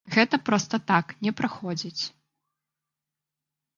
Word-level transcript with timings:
Гэта 0.13 0.35
проста 0.49 0.79
так 0.91 1.13
не 1.27 1.31
праходзіць. 1.41 2.03